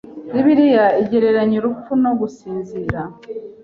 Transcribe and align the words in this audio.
Bibiliya 0.33 0.85
igereranya 1.03 1.55
urupfu 1.59 1.91
no 2.03 2.11
gusinzira. 2.19 2.99